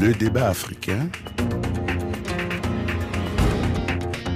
[0.00, 1.08] Le débat africain.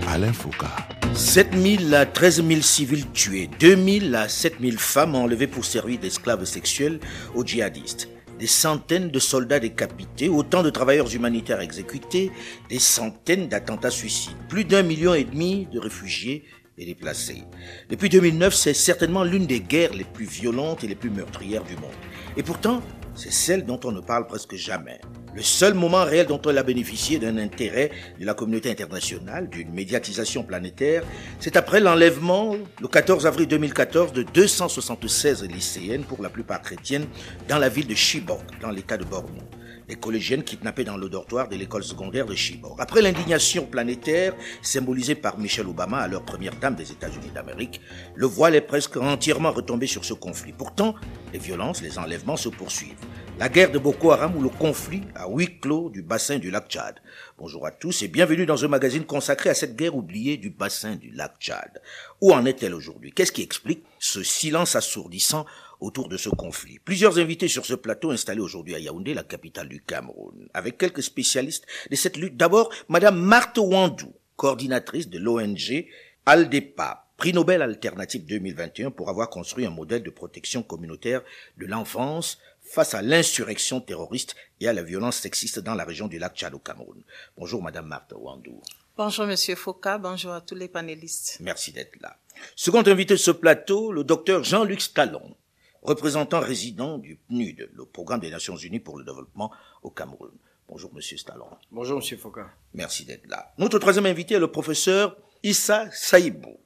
[0.06, 0.66] Alain Foucault.
[1.14, 5.64] 7 000 à 13 000 civils tués, 2 000 à 7 000 femmes enlevées pour
[5.64, 7.00] servir d'esclaves sexuels
[7.34, 8.08] aux djihadistes,
[8.38, 12.30] des centaines de soldats décapités, autant de travailleurs humanitaires exécutés,
[12.70, 16.44] des centaines d'attentats suicides, plus d'un million et demi de réfugiés
[16.78, 17.42] et déplacés.
[17.90, 21.74] Depuis 2009, c'est certainement l'une des guerres les plus violentes et les plus meurtrières du
[21.74, 21.90] monde.
[22.36, 22.80] Et pourtant,
[23.18, 25.00] c'est celle dont on ne parle presque jamais.
[25.34, 29.72] Le seul moment réel dont elle a bénéficié d'un intérêt de la communauté internationale, d'une
[29.72, 31.02] médiatisation planétaire,
[31.40, 37.06] c'est après l'enlèvement, le 14 avril 2014, de 276 lycéennes, pour la plupart chrétiennes,
[37.48, 39.42] dans la ville de Chibok, dans l'état de Borno
[39.88, 42.74] les collégiennes kidnappées dans le dortoir de l'école secondaire de Chibok.
[42.78, 47.80] Après l'indignation planétaire symbolisée par Michelle Obama, alors première dame des États-Unis d'Amérique,
[48.14, 50.52] le voile est presque entièrement retombé sur ce conflit.
[50.52, 50.94] Pourtant,
[51.32, 52.98] les violences, les enlèvements se poursuivent.
[53.38, 56.68] La guerre de Boko Haram ou le conflit à huis clos du bassin du lac
[56.68, 56.96] Tchad.
[57.38, 60.96] Bonjour à tous et bienvenue dans un magazine consacré à cette guerre oubliée du bassin
[60.96, 61.80] du lac Tchad.
[62.20, 63.12] Où en est-elle aujourd'hui?
[63.12, 65.46] Qu'est-ce qui explique ce silence assourdissant
[65.78, 66.80] autour de ce conflit?
[66.80, 71.04] Plusieurs invités sur ce plateau installé aujourd'hui à Yaoundé, la capitale du Cameroun, avec quelques
[71.04, 72.36] spécialistes de cette lutte.
[72.36, 75.86] D'abord, Madame Marthe Wandou, coordinatrice de l'ONG
[76.26, 81.22] Aldepa, prix Nobel alternative 2021 pour avoir construit un modèle de protection communautaire
[81.56, 82.38] de l'enfance
[82.68, 86.54] face à l'insurrection terroriste et à la violence sexiste dans la région du lac Tchad
[86.54, 87.02] au Cameroun.
[87.36, 88.60] Bonjour Madame Marthe Wandou.
[88.96, 91.38] Bonjour Monsieur Foucault, bonjour à tous les panélistes.
[91.40, 92.18] Merci d'être là.
[92.56, 95.36] Second invité de ce plateau, le docteur Jean-Luc Stallon,
[95.82, 99.52] représentant résident du PNUD, le Programme des Nations Unies pour le développement
[99.82, 100.32] au Cameroun.
[100.68, 101.46] Bonjour, Monsieur Stallon.
[101.70, 102.42] Bonjour, Monsieur Foucault.
[102.74, 103.54] Merci d'être là.
[103.56, 106.58] Notre troisième invité est le professeur Issa Saïbou,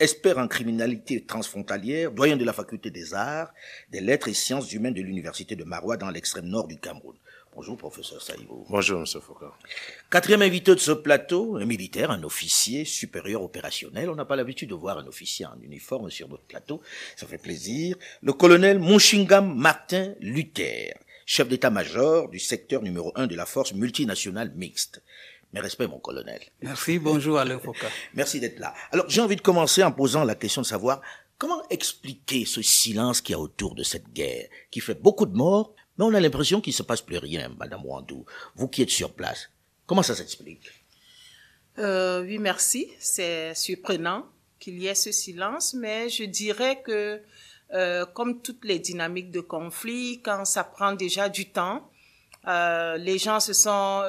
[0.00, 3.52] expert en criminalité transfrontalière, doyen de la faculté des arts,
[3.90, 7.16] des lettres et sciences humaines de l'université de Marois dans l'extrême nord du Cameroun.
[7.54, 8.66] Bonjour, professeur Saïbou.
[8.68, 9.52] Bonjour, monsieur Foucault.
[10.10, 14.10] Quatrième invité de ce plateau, un militaire, un officier supérieur opérationnel.
[14.10, 16.80] On n'a pas l'habitude de voir un officier en uniforme sur notre plateau.
[17.16, 17.96] Ça fait plaisir.
[18.22, 20.94] Le colonel Monchingam Martin Luther,
[21.26, 25.02] chef d'état-major du secteur numéro 1 de la force multinationale mixte.
[25.52, 26.40] Mes respects, mon colonel.
[26.60, 27.86] Merci, bonjour Alain Foucault.
[28.14, 28.74] Merci d'être là.
[28.92, 31.00] Alors, j'ai envie de commencer en posant la question de savoir
[31.38, 35.34] comment expliquer ce silence qu'il y a autour de cette guerre, qui fait beaucoup de
[35.34, 38.26] morts, mais on a l'impression qu'il ne se passe plus rien, Madame Wandou.
[38.56, 39.48] Vous qui êtes sur place,
[39.86, 40.68] comment ça s'explique?
[41.78, 42.90] Euh, Oui, merci.
[42.98, 44.26] C'est surprenant
[44.58, 47.22] qu'il y ait ce silence, mais je dirais que
[47.72, 51.88] euh, comme toutes les dynamiques de conflit, quand ça prend déjà du temps,
[52.46, 54.02] euh, les gens se sont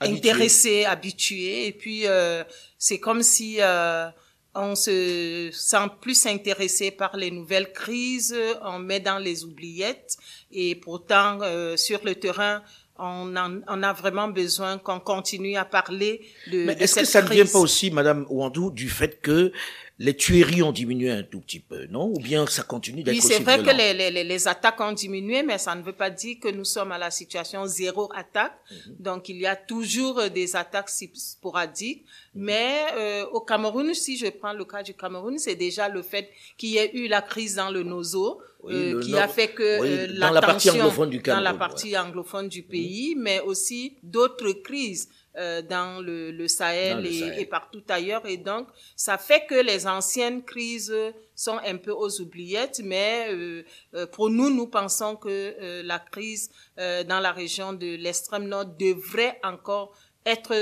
[0.00, 2.44] intéressés, habitués, et puis euh,
[2.78, 4.08] c'est comme si euh,
[4.54, 10.16] on se sent plus intéressé par les nouvelles crises, on met dans les oubliettes.
[10.50, 12.62] Et pourtant euh, sur le terrain
[12.98, 17.04] on, en, on a vraiment besoin qu'on continue à parler de, Mais de est-ce que
[17.04, 19.52] ça ne vient pas aussi, Madame Wandou, du fait que
[20.00, 22.06] les tueries ont diminué un tout petit peu, non?
[22.14, 23.72] Ou bien ça continue d'être Oui, c'est vrai violent?
[23.72, 26.64] que les, les, les- attaques ont diminué, mais ça ne veut pas dire que nous
[26.64, 28.56] sommes à la situation zéro attaque.
[28.70, 28.94] Mhm.
[29.00, 32.04] Donc, il y a toujours euh, des attaques sporadiques.
[32.34, 36.30] Mais euh, au Cameroun, si je prends le cas du Cameroun, c'est déjà le fait
[36.56, 39.28] qu'il y ait eu la crise dans le Nozo, Oui, euh, le qui nord- a
[39.28, 42.62] fait que oui, euh, dans la partie anglophone du dans la Cameroun, partie anglophone du
[42.62, 47.38] pays, mais aussi d'autres crises euh, dans le, le Sahel, Dans le et, Sahel.
[47.38, 48.26] et partout ailleurs.
[48.26, 50.94] Et donc, ça fait que les anciennes crises
[51.34, 53.62] sont un peu aux oubliettes, mais euh,
[53.94, 58.64] euh, pour nous, nous pensons que euh, la crise dans la région de l'extrême nord
[58.66, 59.92] devrait encore
[60.26, 60.54] être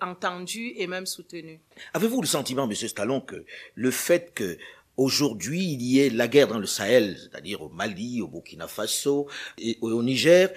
[0.00, 1.60] entendue et même soutenue.
[1.94, 3.44] Avez-vous le sentiment, Monsieur Stallon, que
[3.74, 4.58] le fait que
[5.02, 9.28] aujourd'hui il y ait la guerre dans le Sahel, c'est-à-dire au Mali, au Burkina Faso
[9.58, 10.50] et au Niger,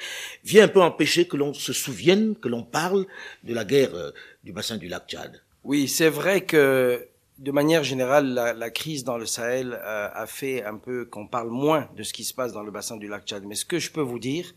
[0.44, 3.06] vient un peu empêcher que l'on se souvienne, que l'on parle
[3.44, 4.12] de la guerre euh,
[4.44, 7.08] du bassin du lac Tchad Oui, c'est vrai que
[7.38, 11.28] de manière générale, la, la crise dans le Sahel euh, a fait un peu qu'on
[11.28, 13.44] parle moins de ce qui se passe dans le bassin du lac Tchad.
[13.44, 14.54] Mais ce que je peux vous dire,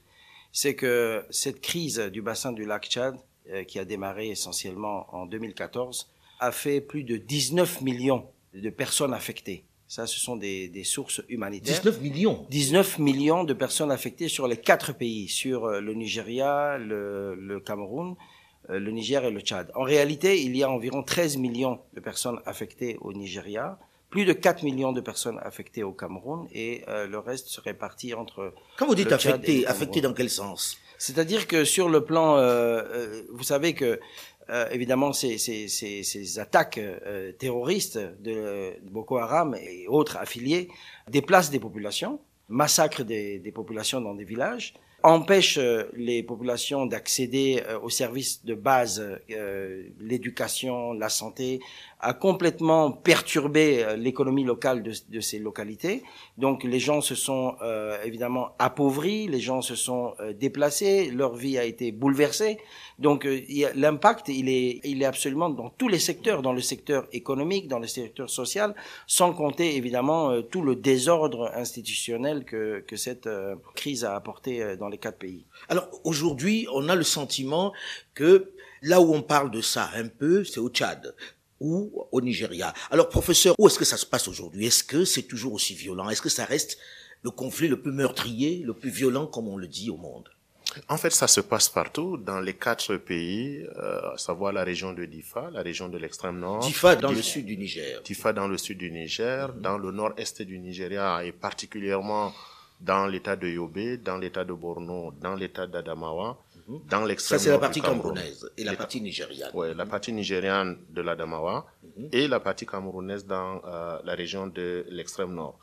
[0.52, 3.16] c'est que cette crise du bassin du lac Tchad,
[3.50, 6.10] euh, qui a démarré essentiellement en 2014,
[6.40, 9.64] a fait plus de 19 millions de personnes affectées.
[9.88, 11.80] Ça, ce sont des, des sources humanitaires.
[11.80, 16.76] 19 millions 19 millions de personnes affectées sur les quatre pays, sur euh, le Nigeria,
[16.76, 18.14] le, le Cameroun,
[18.68, 19.70] euh, le Niger et le Tchad.
[19.74, 23.78] En réalité, il y a environ 13 millions de personnes affectées au Nigeria,
[24.10, 28.14] plus de 4 millions de personnes affectées au Cameroun et euh, le reste se répartit
[28.14, 28.52] entre...
[28.78, 30.78] Quand vous dites affecté, affecté dans quel sens?
[30.98, 32.40] C'est-à-dire que sur le plan, euh,
[32.82, 34.00] euh, vous savez que
[34.50, 40.68] euh, évidemment ces, ces, ces, ces attaques euh, terroristes de Boko Haram et autres affiliés
[41.08, 47.62] déplacent des populations, massacrent des, des populations dans des villages, empêche euh, les populations d'accéder
[47.68, 51.60] euh, aux services de base, euh, l'éducation, la santé,
[52.00, 56.02] a complètement perturbé l'économie locale de, de, ces localités.
[56.36, 57.56] Donc les gens se sont
[58.04, 62.58] évidemment appauvris, les gens se sont déplacés, leur vie a été bouleversée.
[62.98, 63.26] Donc
[63.74, 67.78] l'impact, il est, il est absolument dans tous les secteurs, dans le secteur économique, dans
[67.78, 68.74] le secteur social,
[69.06, 73.28] sans compter évidemment tout le désordre institutionnel que, que cette
[73.76, 75.44] crise a apporté dans les quatre pays.
[75.68, 77.72] Alors aujourd'hui, on a le sentiment
[78.14, 78.52] que
[78.82, 81.14] là où on parle de ça un peu, c'est au Tchad
[81.60, 82.72] ou au Nigeria.
[82.90, 84.66] Alors professeur, où est-ce que ça se passe aujourd'hui?
[84.66, 86.08] Est-ce que c'est toujours aussi violent?
[86.08, 86.78] Est-ce que ça reste
[87.22, 90.28] le conflit le plus meurtrier, le plus violent, comme on le dit au monde?
[90.88, 94.92] En fait, ça se passe partout, dans les quatre pays, euh, à savoir la région
[94.92, 96.60] de Difa, la région de l'extrême nord.
[96.60, 98.00] Difa dans le sud du Niger.
[98.02, 99.60] Difa dans le sud du Niger, mhm.
[99.60, 102.32] dans le nord-est du Nigeria et particulièrement
[102.80, 106.38] dans l'état de Yobe, dans l'état de Borno, dans l'état d'Adamawa,
[106.68, 106.80] mhm.
[106.88, 109.50] dans l'extrême Ça, c'est la partie camerounaise et la partie nigériane.
[109.54, 111.66] Oui, la partie nigériane de l'Adamawa
[111.96, 112.08] mhm.
[112.12, 115.58] et la partie camerounaise dans euh, la région de l'extrême nord.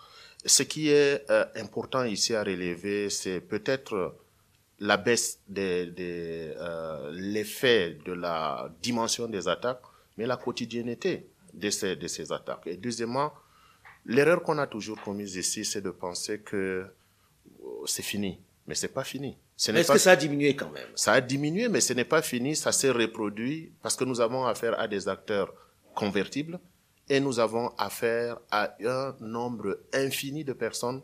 [0.45, 4.13] Ce qui est euh, important ici à relever, c'est peut-être
[4.79, 9.81] la baisse de, de euh, l'effet de la dimension des attaques,
[10.17, 12.67] mais la quotidienneté de ces, de ces attaques.
[12.67, 13.33] Et deuxièmement,
[14.05, 16.85] l'erreur qu'on a toujours commise ici, c'est de penser que
[17.85, 18.39] c'est fini.
[18.67, 19.37] Mais c'est pas fini.
[19.57, 20.87] Est-ce que ça a diminué quand même?
[20.95, 22.55] Ça a diminué, mais ce n'est pas fini.
[22.55, 25.53] Ça s'est reproduit parce que nous avons affaire à des acteurs
[25.93, 26.59] convertibles
[27.07, 31.01] et nous avons affaire à un nombre infini de personnes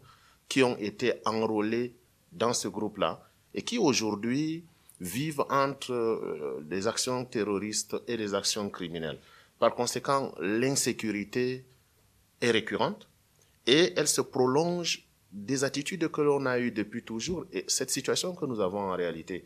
[0.49, 1.95] qui ont été enrôlées
[2.31, 3.21] dans ce groupe-là
[3.53, 4.63] et qui aujourd'hui
[4.99, 9.19] vivent entre euh, des actions terroristes et des actions criminelles.
[9.59, 11.65] Par conséquent, l'insécurité
[12.41, 13.07] est récurrente
[13.67, 17.45] et elle se prolonge des attitudes que l'on a eues depuis toujours.
[17.51, 19.43] Et cette situation que nous avons en réalité,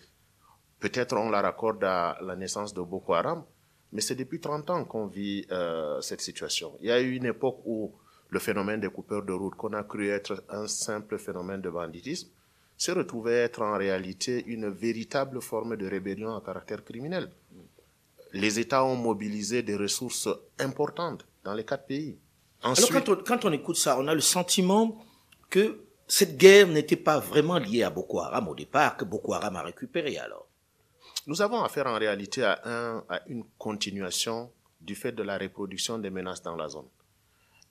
[0.80, 3.44] peut-être on la raccorde à la naissance de Boko Haram,
[3.92, 6.74] mais c'est depuis 30 ans qu'on vit euh, cette situation.
[6.82, 7.94] Il y a eu une époque où
[8.30, 12.30] le phénomène des coupeurs de route, qu'on a cru être un simple phénomène de banditisme,
[12.78, 17.30] s'est retrouvé être en réalité une véritable forme de rébellion à caractère criminel.
[18.34, 20.28] Les États ont mobilisé des ressources
[20.60, 22.18] importantes dans les quatre pays.
[22.62, 24.98] Alors quand on, quand on écoute ça, on a le sentiment
[25.50, 29.56] que cette guerre n'était pas vraiment liée à Boko Haram au départ, que Boko Haram
[29.56, 30.48] a récupéré alors.
[31.28, 34.52] Nous avons affaire en réalité à, un, à une continuation
[34.82, 36.88] du fait de la reproduction des menaces dans la zone.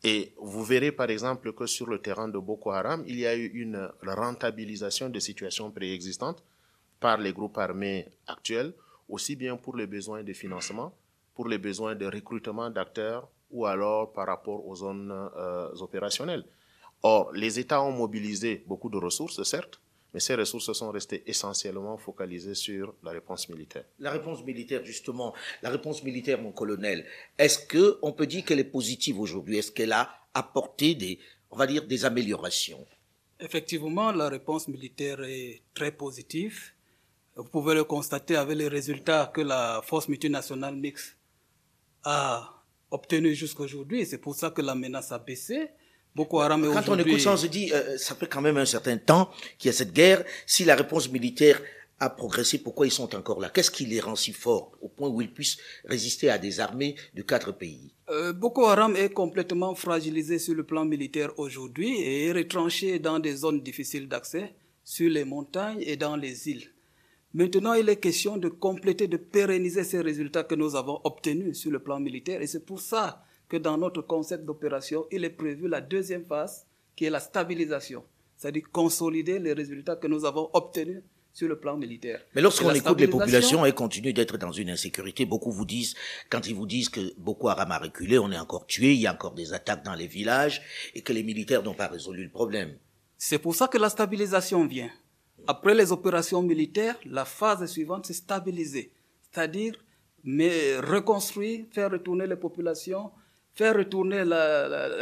[0.06, 3.34] Et vous verrez par exemple que sur le terrain de Boko Haram, il y a
[3.34, 6.44] eu une rentabilisation de situations préexistantes
[7.00, 8.74] par les groupes armés actuels,
[9.08, 10.94] aussi bien pour les besoins de financement,
[11.34, 16.44] pour les besoins de recrutement d'acteurs ou alors par rapport aux zones euh, opérationnelles.
[17.02, 19.80] Or, les États ont mobilisé beaucoup de ressources, certes,
[20.14, 23.84] mais ces ressources sont restées essentiellement focalisées sur la réponse militaire.
[23.98, 27.04] La réponse militaire, justement, la réponse militaire, mon colonel,
[27.36, 29.58] est-ce que on peut dire qu'elle est positive aujourd'hui?
[29.58, 31.18] Est-ce qu'elle a apporté des,
[31.50, 32.86] on va dire, des améliorations?
[33.40, 36.70] Effectivement, la réponse militaire est très positive.
[37.34, 41.18] Vous pouvez le constater avec les résultats que la force multinationale mixte
[42.04, 42.62] a
[42.92, 44.06] obtenus jusqu'à aujourd'hui.
[44.06, 45.70] C'est pour ça que la menace a baissé.
[46.14, 48.64] Boko Haram Quand on écoute ça, on se dit, euh, ça fait quand même un
[48.64, 50.24] certain temps qu'il y a cette guerre.
[50.46, 51.60] Si la réponse militaire
[51.98, 53.50] a progressé, pourquoi ils sont encore là?
[53.50, 56.94] Qu'est-ce qui les rend si forts au point où ils puissent résister à des armées
[57.14, 57.92] de quatre pays?
[58.10, 63.18] Euh, Boko Haram est complètement fragilisé sur le plan militaire aujourd'hui et est retranché dans
[63.18, 66.70] des zones difficiles d'accès, sur les montagnes et dans les îles.
[67.32, 71.72] Maintenant, il est question de compléter, de pérenniser ces résultats que nous avons obtenus sur
[71.72, 73.24] le plan militaire et c'est pour ça
[73.54, 78.02] que dans notre concept d'opération, il est prévu la deuxième phase, qui est la stabilisation,
[78.36, 82.20] c'est-à-dire consolider les résultats que nous avons obtenus sur le plan militaire.
[82.34, 85.24] Mais lorsqu'on écoute les populations, elles continuent d'être dans une insécurité.
[85.24, 85.94] Beaucoup vous disent,
[86.30, 89.06] quand ils vous disent que Boko Haram a reculé, on est encore tué, il y
[89.06, 90.60] a encore des attaques dans les villages
[90.96, 92.76] et que les militaires n'ont pas résolu le problème.
[93.16, 94.90] C'est pour ça que la stabilisation vient.
[95.46, 98.90] Après les opérations militaires, la phase suivante, c'est stabiliser.
[99.30, 99.74] C'est-à-dire,
[100.24, 103.10] mais reconstruire, faire retourner les populations,
[103.54, 104.24] faire retourner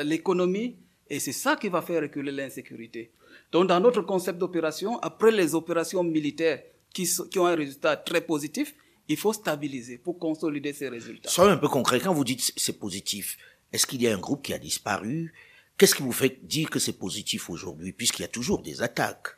[0.05, 0.77] l'économie,
[1.09, 3.13] et c'est ça qui va faire reculer l'insécurité.
[3.51, 8.21] Donc, dans notre concept d'opération, après les opérations militaires qui, qui, ont un résultat très
[8.21, 8.75] positif,
[9.09, 11.29] il faut stabiliser pour consolider ces résultats.
[11.29, 12.01] Soyez un peu concret.
[12.01, 13.37] Quand vous dites c'est positif,
[13.73, 15.33] est-ce qu'il y a un groupe qui a disparu?
[15.77, 19.37] Qu'est-ce qui vous fait dire que c'est positif aujourd'hui, puisqu'il y a toujours des attaques?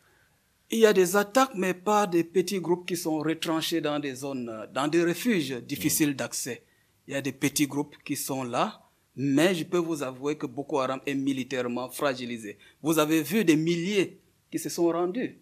[0.71, 4.15] Il y a des attaques, mais pas des petits groupes qui sont retranchés dans des
[4.15, 6.15] zones, dans des refuges difficiles mm.
[6.15, 6.63] d'accès.
[7.07, 8.84] Il y a des petits groupes qui sont là,
[9.17, 12.59] mais je peux vous avouer que Boko Haram est militairement fragilisé.
[12.83, 15.39] Vous avez vu des milliers qui se sont rendus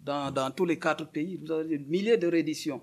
[0.00, 1.36] dans, tous les quatre pays.
[1.36, 2.80] Vous avez des milliers de redditions.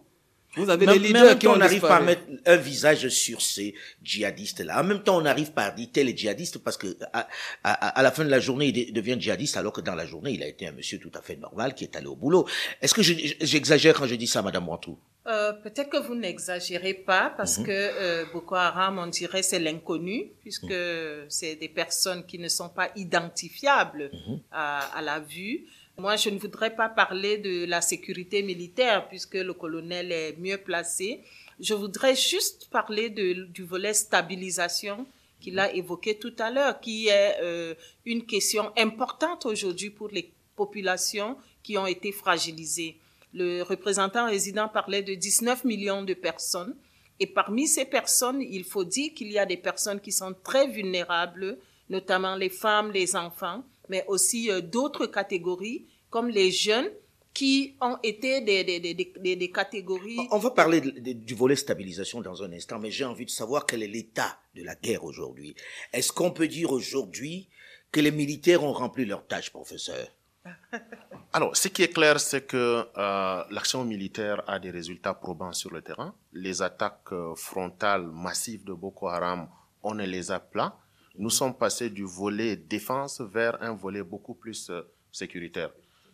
[0.56, 4.82] Vous avez des leaders qui on n'arrive pas à mettre un visage sur ces djihadistes-là.
[4.82, 7.28] En même temps, on n'arrive pas à dire tel est djihadiste parce que à,
[7.64, 10.32] à, à, la fin de la journée, il devient djihadiste alors que dans la journée,
[10.32, 12.48] il a été un monsieur tout à fait normal qui est allé au boulot.
[12.82, 14.98] Est-ce que j'exagère quand je dis ça, Madame Wantou?
[15.28, 17.66] Euh, Peut-être que vous n'exagérez pas parce Mhm.
[17.68, 21.26] que euh, Boko Haram, on dirait, c'est l'inconnu puisque Mhm.
[21.30, 24.40] c'est des personnes qui ne sont pas identifiables Mhm.
[24.52, 25.66] à, à la vue.
[26.00, 30.58] Moi, je ne voudrais pas parler de la sécurité militaire puisque le colonel est mieux
[30.58, 31.20] placé.
[31.60, 35.06] Je voudrais juste parler du volet stabilisation
[35.42, 37.76] qu'il a évoqué tout à l'heure, qui est euh,
[38.06, 42.96] une question importante aujourd'hui pour les populations qui ont été fragilisées.
[43.34, 46.76] Le représentant résident parlait de 19 millions de personnes.
[47.20, 50.68] Et parmi ces personnes, il faut dire qu'il y a des personnes qui sont très
[50.68, 51.58] vulnérables,
[51.90, 56.90] notamment les femmes, les enfants, mais aussi euh, d'autres catégories, comme les jeunes,
[57.34, 60.18] qui ont été des, des, des, des, des catégories.
[60.32, 63.30] On va parler de, de, du volet stabilisation dans un instant, mais j'ai envie de
[63.30, 65.56] savoir quel est l'état de la guerre aujourd'hui.
[65.94, 67.48] Est-ce qu'on peut dire aujourd'hui
[67.92, 70.08] que les militaires ont rempli leur tâche, professeur?
[71.34, 75.72] Alors, ce qui est clair, c'est que euh, l'action militaire a des résultats probants sur
[75.72, 76.16] le terrain.
[76.34, 79.48] Les attaques euh, frontales massives de Boko Haram,
[79.84, 80.80] on ne les a pas.
[81.20, 85.70] Nous sommes passés du volet défense vers un volet beaucoup plus euh, sécuritaire.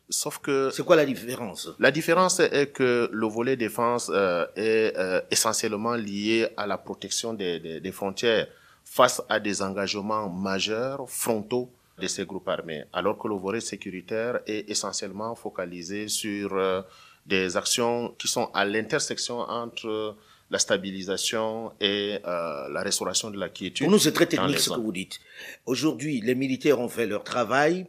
[0.10, 0.72] Sauf que.
[0.72, 1.70] C'est quoi la différence?
[1.80, 7.34] La différence est que le volet défense euh, est euh, essentiellement lié à la protection
[7.34, 8.48] des, des, des, frontières
[8.84, 14.42] face à des engagements majeurs, frontaux de ces groupes armés, alors que le volet sécuritaire
[14.48, 16.82] est essentiellement focalisé sur euh,
[17.26, 20.16] des actions qui sont à l'intersection entre
[20.50, 23.86] la stabilisation et euh, la restauration de la quiétude.
[23.86, 25.20] Pour nous, c'est très technique ce que vous dites.
[25.66, 27.88] Aujourd'hui, les militaires ont fait leur travail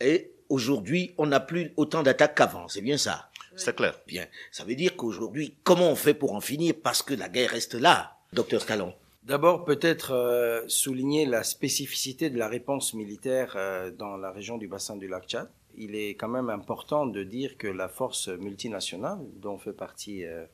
[0.00, 2.68] et aujourd'hui, on n'a plus autant d'attaques qu'avant.
[2.68, 3.30] C'est bien ça?
[3.56, 3.98] C'est clair.
[4.06, 4.26] Bien.
[4.50, 7.74] Ça veut dire qu'aujourd'hui, comment on fait pour en finir Parce que la guerre reste
[7.74, 8.94] là, docteur Scalon.
[9.22, 14.68] D'abord, peut-être euh, souligner la spécificité de la réponse militaire euh, dans la région du
[14.68, 15.48] bassin du lac Tchad.
[15.76, 20.44] Il est quand même important de dire que la force multinationale, dont fait partie euh,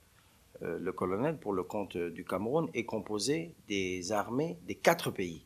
[0.61, 5.45] le colonel pour le compte du Cameroun, est composée des armées des quatre pays.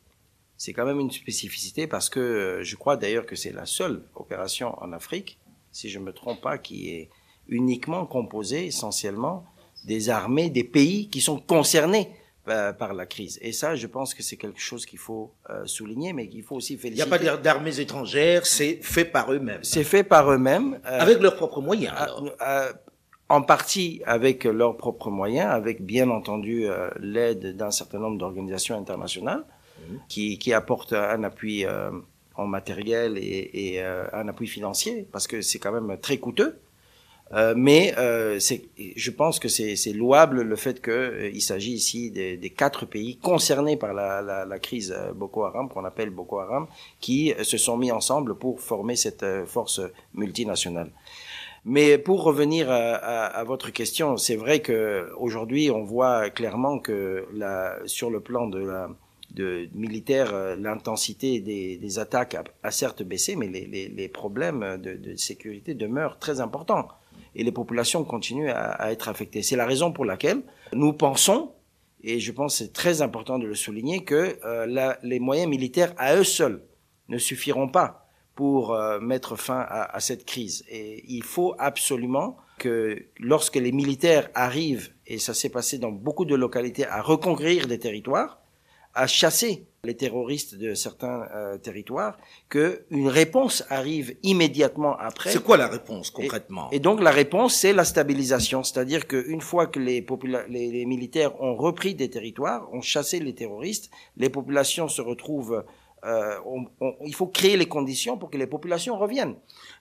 [0.57, 4.77] C'est quand même une spécificité parce que je crois d'ailleurs que c'est la seule opération
[4.81, 5.39] en Afrique,
[5.71, 7.09] si je ne me trompe pas, qui est
[7.47, 9.45] uniquement composée essentiellement
[9.85, 12.09] des armées des pays qui sont concernés
[12.45, 13.39] par la crise.
[13.41, 16.55] Et ça, je pense que c'est quelque chose qu'il faut euh, souligner, mais qu'il faut
[16.55, 17.09] aussi féliciter.
[17.09, 19.63] Il n'y a pas d'armées étrangères, c'est fait par eux-mêmes.
[19.63, 20.79] C'est fait par eux-mêmes.
[20.85, 22.23] Euh, avec leurs propres moyens, alors.
[22.41, 22.71] Euh,
[23.29, 26.67] en partie avec leurs propres moyens, avec bien entendu
[26.99, 29.95] l'aide d'un certain nombre d'organisations internationales mmh.
[30.07, 31.65] qui, qui, apportent un appui
[32.35, 36.59] en matériel et, et un appui financier, parce que c'est quand même très coûteux.
[37.33, 38.39] Euh, mais euh,
[38.95, 42.85] je pense que c'est louable le fait qu'il euh, il s'agit ici des, des, quatre
[42.85, 46.67] pays concernés par la, la, la crise Boko Haram, qu'on appelle Boko Haram,
[46.99, 49.81] qui se sont mis ensemble pour former cette force
[50.13, 50.91] multinationale.
[51.65, 57.25] Mais pour revenir à, votre question, c'est vrai que aujourd'hui on voit clairement que
[57.85, 58.49] sur le plan
[59.73, 65.73] militaire, l'intensité des, attaques a, certes baissé, mais les, les, les problèmes de, de sécurité
[65.73, 66.87] demeurent très importants
[67.35, 69.41] et les populations continuent à, être affectées.
[69.41, 70.41] C'est la raison pour laquelle
[70.73, 71.51] nous pensons,
[72.03, 76.15] et je pense c'est très important de le souligner, que euh, les moyens militaires à
[76.15, 76.61] eux seuls
[77.09, 78.04] ne suffiront pas
[78.35, 80.63] pour euh, mettre fin à, à, cette crise.
[80.69, 86.25] Et il faut absolument que lorsque les militaires arrivent, et ça s'est passé dans beaucoup
[86.25, 88.39] de localités, à reconquérir des territoires,
[88.95, 92.17] à chasser les terroristes de certains euh, territoires,
[92.49, 95.31] que une réponse arrive immédiatement après.
[95.31, 96.69] C'est quoi la réponse concrètement?
[96.71, 100.05] et, et, donc la réponse, c'est la stabilisation, c'est-à-dire qu'une fois que les,
[100.47, 105.63] les, les, militaires ont repris des territoires, ont chassé les terroristes, les populations se retrouvent.
[106.05, 109.35] Euh, on, on, il faut créer les conditions pour que les populations reviennent.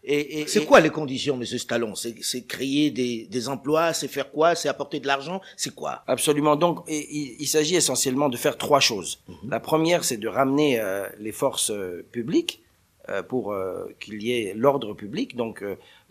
[0.04, 4.31] Et, et c'est quoi les conditions, Monsieur Stallon C'est créer des, des emplois, c'est faire
[4.31, 4.54] quoi?
[4.54, 5.40] C'est apporter de l'argent?
[5.57, 6.02] C'est quoi?
[6.07, 6.57] Absolument.
[6.57, 9.12] Donc, il, il s'agit essentiellement de faire trois choses.
[9.28, 9.50] Mm -hmm.
[9.50, 12.54] La première, c'est de ramener euh, les forces euh, publiques
[13.11, 13.45] euh, pour
[14.00, 15.37] qu'il y ait l'ordre public.
[15.43, 15.57] Donc,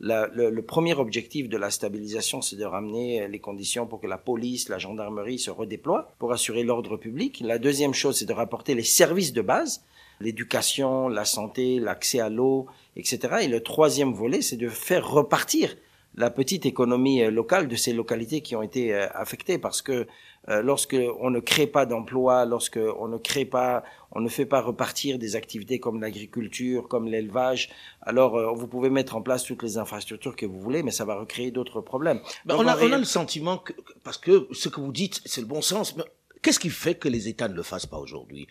[0.09, 4.09] la, le, le, premier objectif de la stabilisation, c'est de ramener les conditions pour que
[4.15, 7.31] la police, la gendarmerie se redéploient pour assurer l'ordre public.
[7.53, 9.73] La deuxième chose, c'est de rapporter les services de base
[10.19, 13.19] l'éducation, la santé, l'accès à l'eau, etc.
[13.41, 15.75] Et le troisième volet, c'est de faire repartir
[16.15, 20.05] la petite économie locale de ces localités qui ont été affectées parce que
[20.49, 24.45] euh, lorsque on ne crée pas d'emplois, lorsque on ne crée pas, on ne fait
[24.45, 27.69] pas repartir des activités comme l'agriculture, comme l'élevage,
[28.01, 31.05] alors euh, vous pouvez mettre en place toutes les infrastructures que vous voulez, mais ça
[31.05, 32.19] va recréer d'autres problèmes.
[32.45, 33.71] Ben, on, a, on, a, le sentiment que,
[34.03, 36.03] parce que ce que vous dites, c'est le bon sens, mais
[36.41, 38.47] qu'est-ce qui fait que les États ne le fassent pas aujourd'hui?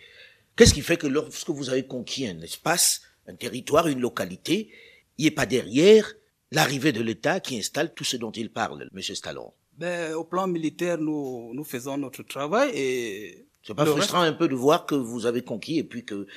[0.55, 4.69] Qu'est-ce qui fait que lorsque vous avez conquis un espace, un territoire, une localité,
[5.17, 6.13] il n'y ait pas derrière
[6.51, 10.47] l'arrivée de l'État qui installe tout ce dont il parle, Monsieur Stallon ben, Au plan
[10.47, 13.47] militaire, nous, nous faisons notre travail et...
[13.65, 16.15] C'est pas frustrant un peu de voir que vous avez conquis et puis que...
[16.15, 16.27] Euh,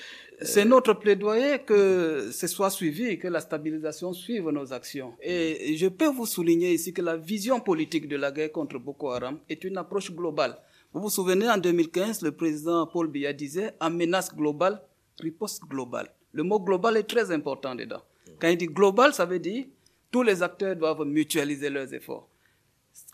[0.42, 5.14] C'est notre plaidoyer que ce soit suivi, que la stabilisation suive nos actions.
[5.20, 9.10] Et je peux vous souligner ici que la vision politique de la guerre contre Boko
[9.10, 10.56] Haram est une approche globale.
[10.96, 14.80] Vous vous souvenez, en 2015, le président Paul Biya disait «en menace globale,
[15.20, 16.08] riposte globale».
[16.32, 18.00] Le mot global est très important dedans.
[18.40, 19.66] Quand il dit global, ça veut dire
[20.10, 22.30] tous les acteurs doivent mutualiser leurs efforts.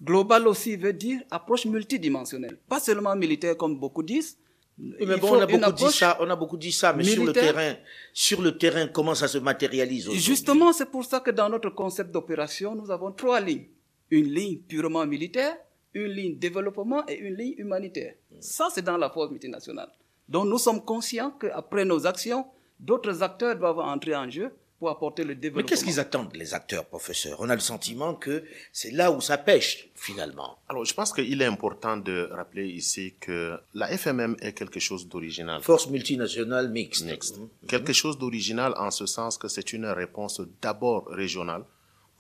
[0.01, 4.39] Global aussi veut dire approche multidimensionnelle, pas seulement militaire comme beaucoup disent.
[4.79, 7.33] Mais bon, on a beaucoup dit ça, on a beaucoup dit ça, mais sur le
[7.33, 7.75] terrain,
[8.13, 12.13] sur le terrain, comment ça se matérialise Justement, c'est pour ça que dans notre concept
[12.13, 13.67] d'opération, nous avons trois lignes.
[14.11, 15.57] Une ligne purement militaire,
[15.95, 18.15] une ligne développement et une ligne humanitaire.
[18.41, 19.91] Ça, c'est dans la force multinationale.
[20.29, 22.47] Donc, nous sommes conscients qu'après nos actions,
[22.79, 25.63] d'autres acteurs doivent entrer en jeu pour apporter le développement.
[25.63, 27.37] Mais qu'est-ce qu'ils attendent, les acteurs, professeurs?
[27.39, 30.59] On a le sentiment que c'est là où ça pêche, finalement.
[30.69, 35.07] Alors, je pense qu'il est important de rappeler ici que la FMM est quelque chose
[35.07, 35.63] d'original.
[35.63, 37.05] Force multinationale mixte.
[37.05, 37.39] Mixte.
[37.39, 37.67] Mmh.
[37.69, 41.65] Quelque chose d'original en ce sens que c'est une réponse d'abord régionale,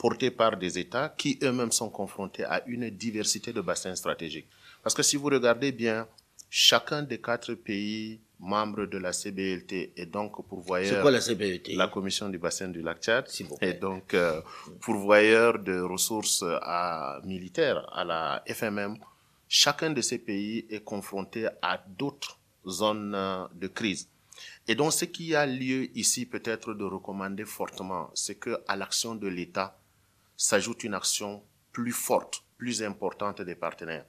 [0.03, 4.49] portée par des États qui eux-mêmes sont confrontés à une diversité de bassins stratégiques.
[4.83, 6.09] Parce que si vous regardez bien,
[6.51, 10.93] chacun des quatre pays membre de la CBLT et donc pourvoyeur.
[10.93, 13.27] C'est quoi la CBLT La Commission du bassin du lac Tchad.
[13.61, 14.41] Et donc euh,
[14.81, 18.97] pourvoyeur de ressources à, militaires à la FMM.
[19.49, 23.17] Chacun de ces pays est confronté à d'autres zones
[23.55, 24.09] de crise.
[24.67, 29.15] Et donc ce qui a lieu ici peut-être de recommander fortement, c'est que à l'action
[29.15, 29.79] de l'État
[30.43, 34.05] s'ajoute une action plus forte, plus importante des partenaires.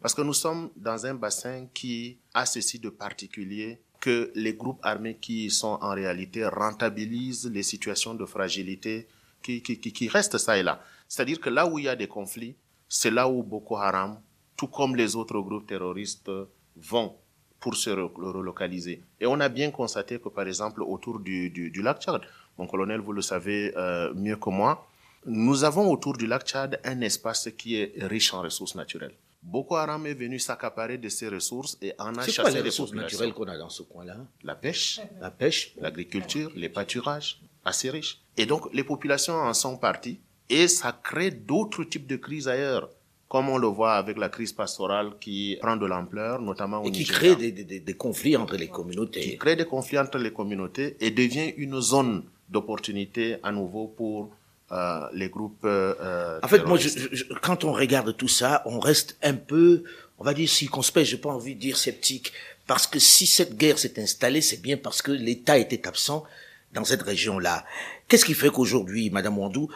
[0.00, 4.80] Parce que nous sommes dans un bassin qui a ceci de particulier que les groupes
[4.82, 9.06] armés qui sont en réalité rentabilisent les situations de fragilité
[9.42, 10.82] qui, qui, qui restent ça et là.
[11.06, 12.56] C'est-à-dire que là où il y a des conflits,
[12.88, 14.18] c'est là où Boko Haram,
[14.56, 16.30] tout comme les autres groupes terroristes,
[16.76, 17.14] vont
[17.60, 19.02] pour se relocaliser.
[19.20, 22.22] Et on a bien constaté que, par exemple, autour du, du, lac Tchad,
[22.56, 24.86] mon colonel, vous le savez euh, mieux que moi,
[25.26, 29.14] nous avons autour du lac Tchad un espace qui est riche en ressources naturelles.
[29.42, 32.62] Boko Haram est venu s'accaparer de ces ressources et en a chassé quoi les, les
[32.62, 34.16] ressources naturelles qu'on a dans ce coin-là?
[34.42, 38.22] La pêche, la pêche, l'agriculture, les pâturages, assez riches.
[38.38, 42.88] Et donc les populations en sont parties et ça crée d'autres types de crises ailleurs
[43.28, 46.92] comme on le voit avec la crise pastorale qui prend de l'ampleur, notamment au et
[46.92, 47.34] qui Nigeria.
[47.34, 49.20] crée des, des, des, conflits entre les communautés.
[49.20, 54.30] Qui crée des conflits entre les communautés et devient une zone d'opportunité à nouveau pour
[54.72, 55.64] euh, les groupes.
[55.64, 59.84] Euh, en fait, moi, je, je, quand on regarde tout ça, on reste un peu,
[60.18, 61.06] on va dire circonspect.
[61.06, 62.32] J'ai pas envie de dire sceptique,
[62.66, 66.24] parce que si cette guerre s'est installée, c'est bien parce que l'État était absent
[66.72, 67.64] dans cette région-là.
[68.08, 69.68] Qu'est-ce qui fait qu'aujourd'hui, Madame Wandou,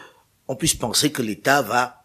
[0.47, 2.03] on puisse penser que l'État va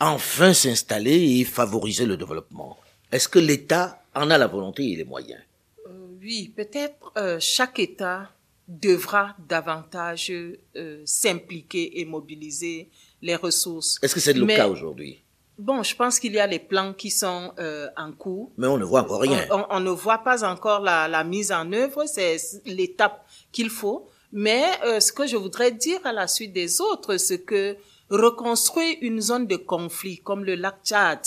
[0.00, 2.78] enfin s'installer et favoriser le développement?
[3.10, 5.40] Est-ce que l'État en a la volonté et les moyens?
[5.86, 8.30] Euh, Oui, peut-être euh, chaque État
[8.68, 12.90] devra davantage euh, s'impliquer et mobiliser
[13.22, 13.98] les ressources.
[14.02, 15.24] Est-ce que c'est le Mais, cas aujourd'hui?
[15.58, 18.52] Bon, je pense qu'il y a les plans qui sont euh, en cours.
[18.58, 19.44] Mais on ne voit encore rien.
[19.50, 23.70] On, on, on ne voit pas encore la, la mise en œuvre, c'est l'étape qu'il
[23.70, 24.08] faut.
[24.30, 27.76] Mais euh, ce que je voudrais dire à la suite des autres, c'est que
[28.10, 31.20] reconstruire une zone de conflit comme le lac Tchad,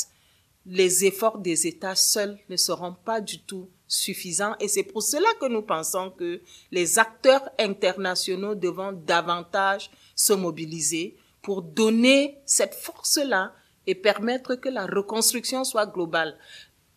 [0.65, 5.27] les efforts des États seuls ne seront pas du tout suffisants et c'est pour cela
[5.39, 13.53] que nous pensons que les acteurs internationaux devront davantage se mobiliser pour donner cette force-là
[13.85, 16.37] et permettre que la reconstruction soit globale.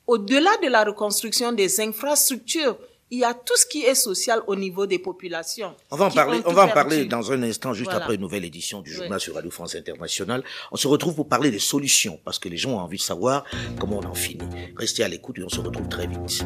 [0.07, 2.79] Au-delà de la reconstruction des infrastructures,
[3.15, 5.75] il y a tout ce qui est social au niveau des populations.
[5.93, 8.05] On va en parler, on va en parler dans un instant, juste voilà.
[8.05, 9.21] après une nouvelle édition du journal oui.
[9.21, 10.43] sur Radio France Internationale.
[10.73, 13.45] On se retrouve pour parler des solutions, parce que les gens ont envie de savoir
[13.79, 14.49] comment on en finit.
[14.77, 16.45] Restez à l'écoute et on se retrouve très vite.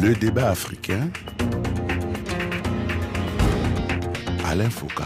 [0.00, 1.10] Le débat africain
[4.52, 5.02] Alain Foucault.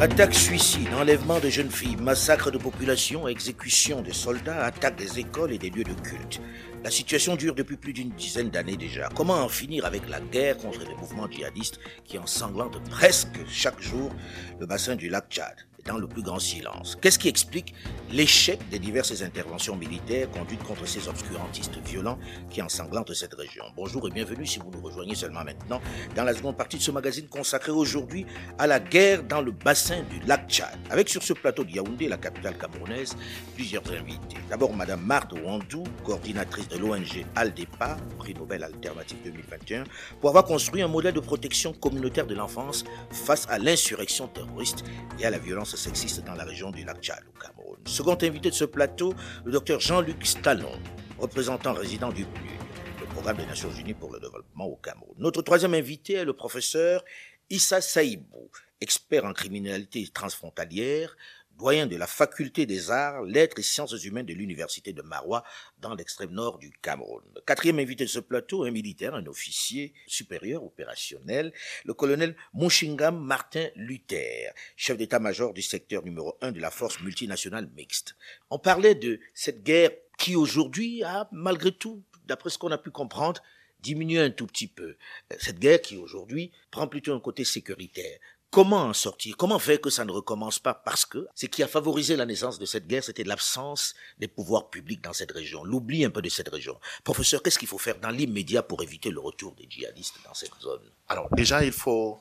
[0.00, 5.52] Attaques, suicides, enlèvement de jeunes filles, massacres de population, exécution de soldats, attaques des écoles
[5.52, 6.40] et des lieux de culte.
[6.82, 9.08] La situation dure depuis plus d'une dizaine d'années déjà.
[9.14, 14.10] Comment en finir avec la guerre contre les mouvements djihadistes qui ensanglantent presque chaque jour
[14.58, 15.67] le bassin du lac Tchad?
[15.88, 16.96] Dans le plus grand silence.
[17.00, 17.74] Qu'est-ce qui explique
[18.12, 22.18] l'échec des diverses interventions militaires conduites contre ces obscurantistes violents
[22.50, 23.64] qui ensanglantent cette région?
[23.74, 25.80] Bonjour et bienvenue si vous nous rejoignez seulement maintenant
[26.14, 28.26] dans la seconde partie de ce magazine consacré aujourd'hui
[28.58, 30.76] à la guerre dans le bassin du lac Tchad.
[30.90, 33.16] Avec sur ce plateau de Yaoundé, la capitale camerounaise,
[33.54, 34.36] plusieurs invités.
[34.50, 39.84] D'abord Madame Marthe Wandou, coordinatrice de l'ONG Aldepa, prix Nobel alternatif 2021,
[40.20, 44.84] pour avoir construit un modèle de protection communautaire de l'enfance face à l'insurrection terroriste
[45.18, 47.78] et à la violence sexiste dans la région du lac Tchad au Cameroun.
[47.86, 49.14] Second invité de ce plateau,
[49.44, 50.78] le docteur Jean-Luc Stallon,
[51.18, 52.58] représentant résident du PNU,
[53.00, 55.14] le programme des Nations Unies pour le développement au Cameroun.
[55.18, 57.04] Notre troisième invité est le professeur
[57.48, 61.16] Issa Saïbou, expert en criminalité transfrontalière,
[61.58, 65.42] doyen de la faculté des arts, lettres et sciences humaines de l'université de Marois
[65.80, 67.24] dans l'extrême nord du Cameroun.
[67.44, 71.52] quatrième invité de ce plateau, un militaire, un officier supérieur opérationnel,
[71.84, 77.68] le colonel Mouchingam Martin Luther, chef d'état-major du secteur numéro 1 de la force multinationale
[77.76, 78.14] mixte.
[78.50, 82.90] On parlait de cette guerre qui aujourd'hui a, malgré tout, d'après ce qu'on a pu
[82.90, 83.42] comprendre,
[83.80, 84.96] diminué un tout petit peu.
[85.38, 88.18] Cette guerre qui aujourd'hui prend plutôt un côté sécuritaire.
[88.50, 89.36] Comment en sortir?
[89.36, 90.72] Comment faire que ça ne recommence pas?
[90.72, 94.70] Parce que ce qui a favorisé la naissance de cette guerre, c'était l'absence des pouvoirs
[94.70, 96.80] publics dans cette région, l'oubli un peu de cette région.
[97.04, 100.54] Professeur, qu'est-ce qu'il faut faire dans l'immédiat pour éviter le retour des djihadistes dans cette
[100.60, 100.80] zone?
[101.08, 102.18] Alors déjà, il faut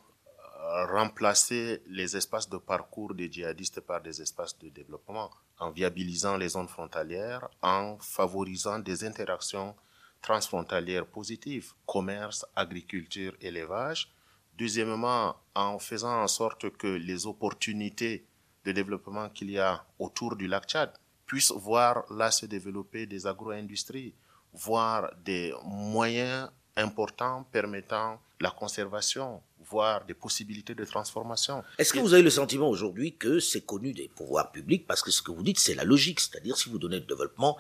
[0.68, 6.36] euh, remplacer les espaces de parcours des djihadistes par des espaces de développement en viabilisant
[6.36, 9.76] les zones frontalières, en favorisant des interactions
[10.22, 14.12] transfrontalières positives, commerce, agriculture, élevage,
[14.58, 18.26] Deuxièmement, en faisant en sorte que les opportunités
[18.66, 20.92] de développement qu'il y a autour du lac Tchad
[21.26, 24.14] puissent voir là se développer des agro-industries,
[24.54, 31.64] voir des moyens importants permettant la conservation, voire des possibilités de transformation.
[31.78, 34.88] Est-ce que vous avez le sentiment aujourd'hui que c'est connu des pouvoirs publics?
[34.88, 37.58] Parce que ce que vous dites, c'est la logique, c'est-à-dire si vous donnez le développement,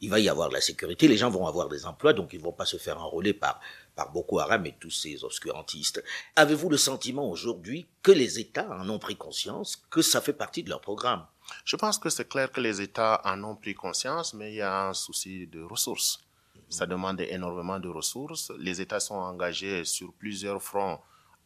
[0.00, 2.44] il va y avoir la sécurité, les gens vont avoir des emplois, donc ils ne
[2.44, 3.60] vont pas se faire enrôler par
[3.94, 6.02] par Boko Haram et tous ces obscurantistes.
[6.36, 10.62] Avez-vous le sentiment aujourd'hui que les États en ont pris conscience, que ça fait partie
[10.62, 11.26] de leur programme?
[11.64, 14.62] Je pense que c'est clair que les États en ont pris conscience, mais il y
[14.62, 16.24] a un souci de ressources.
[16.68, 18.50] Ça demande énormément de ressources.
[18.58, 20.98] Les États sont engagés sur plusieurs fronts.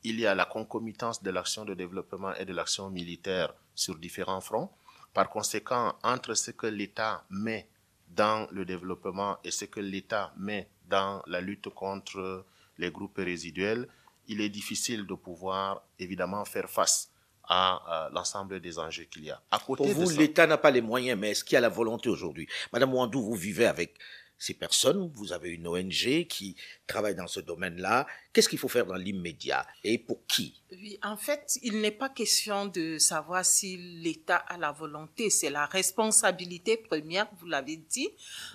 [0.05, 4.41] Il y a la concomitance de l'action de développement et de l'action militaire sur différents
[4.41, 4.71] fronts.
[5.13, 7.69] Par conséquent, entre ce que l'État met
[8.09, 12.44] dans le développement et ce que l'État met dans la lutte contre
[12.79, 13.88] les groupes résiduels,
[14.27, 17.11] il est difficile de pouvoir évidemment faire face
[17.48, 19.40] à, l'ensemble des enjeux qu'il y a.
[19.51, 21.70] À côté Pour vous, l'État n'a pas les moyens, mais est-ce qu'il y a la
[21.70, 22.46] volonté aujourd'hui?
[22.72, 23.94] Madame Wandou, vous vivez avec
[24.38, 28.07] ces personnes, vous avez une ONG qui travaille dans ce domaine-là.
[28.33, 30.62] Qu'est-ce qu'il faut faire dans l'immédiat et pour qui?
[31.03, 35.29] En fait, il n'est pas question de savoir si l'État a la volonté.
[35.31, 38.09] C'est la responsabilité première, vous l'avez dit,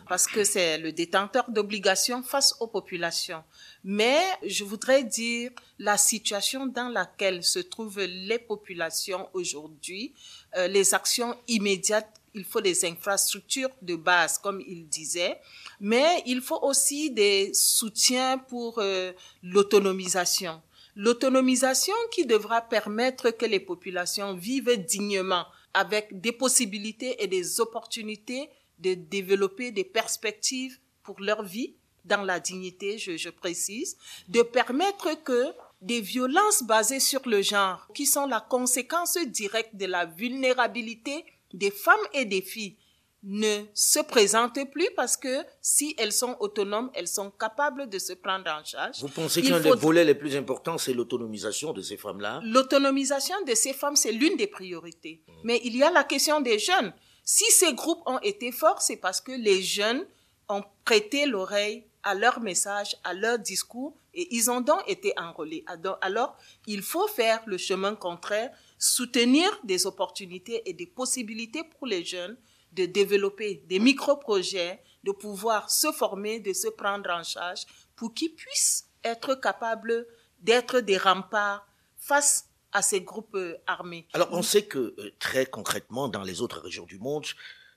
[0.08, 3.44] parce que c'est le détenteur d'obligations face aux populations.
[3.84, 10.14] Mais je voudrais dire la situation dans laquelle se trouvent les populations aujourd'hui,
[10.56, 15.40] euh, les actions immédiates il faut des infrastructures de base, comme il disait,
[15.80, 20.62] mais il faut aussi des soutiens pour euh, l'autonomisation.
[20.96, 28.50] L'autonomisation qui devra permettre que les populations vivent dignement avec des possibilités et des opportunités
[28.80, 35.24] de développer des perspectives pour leur vie dans la dignité, je, je précise, de permettre
[35.24, 41.26] que des violences basées sur le genre, qui sont la conséquence directe de la vulnérabilité
[41.54, 42.78] des femmes et des filles
[43.26, 48.12] ne se présentent plus parce que si elles sont autonomes, elles sont capables de se
[48.14, 49.00] prendre en charge.
[49.00, 52.42] Vous pensez qu'un des volets les plus importants, c'est l'autonomisation de ces femmes-là?
[52.44, 55.22] L'autonomisation de ces femmes, c'est l'une des priorités.
[55.28, 55.32] Hmm.
[55.46, 56.94] Mais il y a la question des jeunes.
[57.24, 60.06] Si ces groupes ont été forts, c'est parce que les jeunes
[60.50, 65.64] ont prêté l'oreille à leur message, à leur discours, et ils ont donc été enrôlés.
[66.02, 66.36] Alors,
[66.68, 72.38] il faut faire le chemin contraire, soutenir des opportunités et des possibilités pour les jeunes
[72.72, 78.34] de développer des micro-projets, de pouvoir se former, de se prendre en charge pour qu'ils
[78.34, 80.08] puissent être capables
[80.40, 84.08] d'être des remparts face à ces groupes armés.
[84.14, 87.26] Alors on sait que euh, très concrètement, dans les autres régions du monde,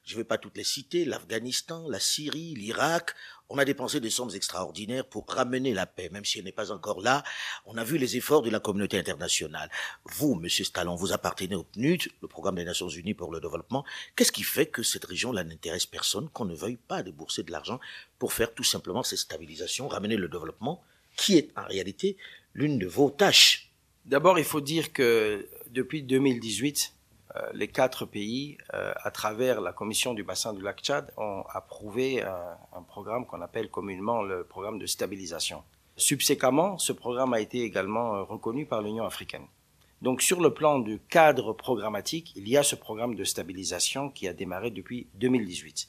[0.06, 3.12] je ne vais pas toutes les citer, l'Afghanistan, la Syrie, l'Irak.
[3.48, 6.70] On a dépensé des sommes extraordinaires pour ramener la paix, même si elle n'est pas
[6.70, 7.24] encore là.
[7.64, 9.68] On a vu les efforts de la communauté internationale.
[10.04, 13.84] Vous, Monsieur Stallon, vous appartenez au PNUD, le Programme des Nations Unies pour le développement.
[14.14, 17.80] Qu'est-ce qui fait que cette région-là n'intéresse personne, qu'on ne veuille pas débourser de l'argent
[18.20, 20.84] pour faire tout simplement cette stabilisation, ramener le développement,
[21.16, 22.16] qui est en réalité
[22.54, 23.72] l'une de vos tâches?
[24.04, 26.95] D'abord, il faut dire que depuis 2018, euh,
[27.52, 32.22] les quatre pays, euh, à travers la commission du bassin du lac Tchad, ont approuvé
[32.22, 35.62] un, programme qu'on appelle communément le programme de stabilisation.
[35.96, 39.46] Subséquemment, ce programme a été également euh, reconnu par l'Union africaine.
[40.02, 44.28] Donc sur le plan du cadre programmatique, il y a ce programme de stabilisation qui
[44.28, 45.88] a démarré depuis 2018.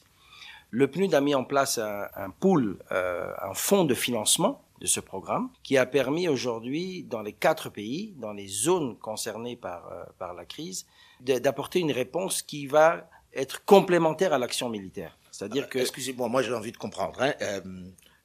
[0.70, 5.50] Le PNUD a mis en place un, pool, un fonds de financement de ce programme
[5.62, 10.86] qui a permis aujourd'hui dans les quatre pays, dans les zones concernées par la crise,
[11.20, 15.16] d'apporter une réponse qui va être complémentaire à l'action militaire.
[15.30, 15.78] C'est-à-dire ah, que...
[15.78, 17.20] Excusez-moi, moi j'ai envie de comprendre.
[17.22, 17.34] Hein.
[17.42, 17.60] Euh,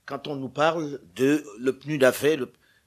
[0.05, 2.45] quand on nous parle de le PNUD d'affaires,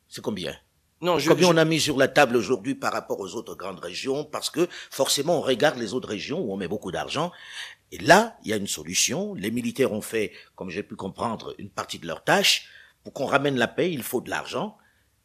[0.09, 0.55] c'est combien?
[1.03, 3.81] Non, je, Combien on a mis sur la table aujourd'hui par rapport aux autres grandes
[3.81, 4.25] régions?
[4.25, 7.33] Parce que forcément, on regarde les autres régions où on met beaucoup d'argent.
[7.93, 9.35] Et là, il y a une solution.
[9.35, 12.69] Les militaires ont fait, comme j'ai pu comprendre, une partie de leur tâche.
[13.05, 14.77] Pour qu'on ramène la paix, il faut de l'argent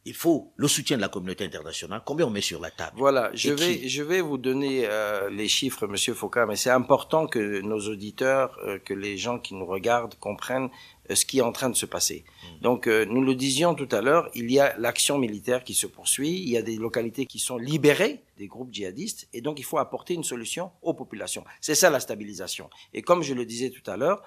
[0.04, 2.02] il faut le soutien de la communauté internationale.
[2.04, 2.96] Combien on met sur la table?
[2.96, 7.26] Voilà, je vais, je vais vous donner euh, les chiffres, Monsieur Foucault, mais c'est important
[7.26, 10.70] que nos auditeurs, euh, que les gens qui nous regardent comprennent
[11.10, 12.24] euh, ce qui est en train de se passer.
[12.42, 12.62] Hmm.
[12.62, 16.42] Donc, nous le disions tout à l'heure, il y a l'action militaire qui se poursuit,
[16.42, 19.78] il y a des localités qui sont libérées des groupes djihadistes, et donc il faut
[19.78, 21.44] apporter une solution aux populations.
[21.60, 22.70] C'est ça la stabilisation.
[22.92, 24.22] Et comme je le disais tout à l'heure,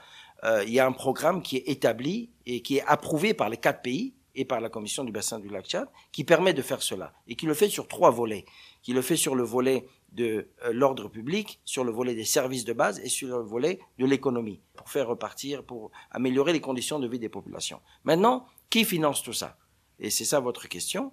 [0.65, 3.81] il y a un programme qui est établi et qui est approuvé par les quatre
[3.81, 7.13] pays et par la Commission du bassin du lac Tchad, qui permet de faire cela,
[7.27, 8.45] et qui le fait sur trois volets,
[8.81, 12.65] qui le fait sur le volet de euh, l'ordre public, sur le volet des services
[12.65, 16.99] de base et sur le volet de l'économie, pour faire repartir, pour améliorer les conditions
[16.99, 17.81] de vie des populations.
[18.03, 19.57] Maintenant, qui finance tout ça?
[19.99, 21.11] Et c'est ça votre question.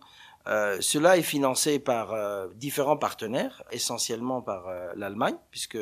[0.49, 5.79] Euh, cela est financé par euh, différents partenaires, essentiellement par l'Allemagne, puisque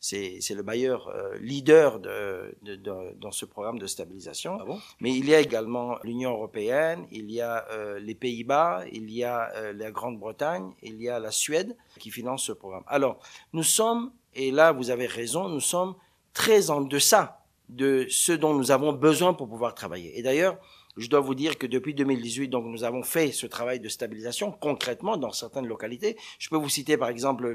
[0.00, 4.58] c'est le bailleur euh, leader de, de, de, dans ce programme de stabilisation.
[4.60, 9.10] Ah Mais il y a également l'Union européenne, il y a euh, les Pays-Bas, il
[9.10, 12.84] y a euh, la Grande-Bretagne, il y a la Suède qui finance ce programme.
[12.86, 13.18] Alors,
[13.52, 15.94] nous sommes, et là vous avez raison, nous sommes
[16.32, 20.18] très en deçà de ce dont nous avons besoin pour pouvoir travailler.
[20.18, 20.58] Et d'ailleurs,
[20.98, 24.50] je dois vous dire que depuis 2018, donc nous avons fait ce travail de stabilisation
[24.50, 26.16] concrètement dans certaines localités.
[26.38, 27.48] Je peux vous citer par exemple